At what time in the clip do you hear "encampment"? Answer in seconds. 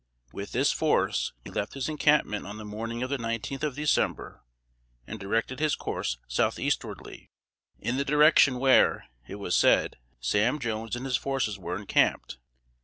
1.87-2.47